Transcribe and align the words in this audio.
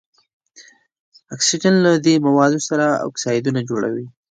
اکسیجن 1.35 1.75
له 1.85 1.91
دې 2.05 2.13
موادو 2.27 2.59
سره 2.67 2.85
اکسایدونه 3.07 3.59
جوړوي. 3.69 4.05